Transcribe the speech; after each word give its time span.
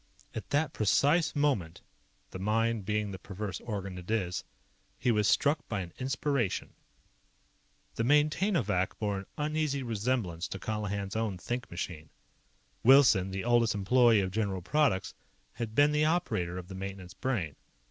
At 0.33 0.49
that 0.49 0.73
precise 0.73 1.35
moment, 1.35 1.81
the 2.31 2.39
mind 2.39 2.85
being 2.85 3.11
the 3.11 3.19
perverse 3.19 3.59
organ 3.61 3.99
it 3.99 4.09
is, 4.09 4.43
he 4.97 5.11
was 5.11 5.27
struck 5.27 5.59
by 5.69 5.81
an 5.81 5.93
inspiration. 5.99 6.73
The 7.93 8.03
Maintainovac 8.03 8.97
bore 8.97 9.19
an 9.19 9.25
uneasy 9.37 9.83
resemblance 9.83 10.47
to 10.47 10.57
Colihan's 10.57 11.15
own 11.15 11.37
think 11.37 11.69
machine. 11.69 12.09
Wilson, 12.81 13.29
the 13.29 13.43
oldest 13.45 13.75
employee 13.75 14.21
of 14.21 14.31
General 14.31 14.63
Products, 14.63 15.13
had 15.53 15.75
been 15.75 15.91
the 15.91 16.05
operator 16.05 16.57
of 16.57 16.67
the 16.67 16.73
maintenance 16.73 17.13
Brain. 17.13 17.55